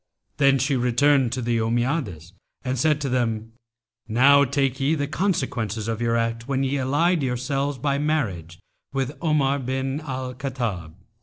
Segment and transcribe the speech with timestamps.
[0.37, 3.51] Then she returned to the Ommiades and said to them,
[4.07, 8.57] 'Now take ye the consequences of your act when ye allied yourselves by marriage
[8.93, 10.95] with Omar bin al Khattab.'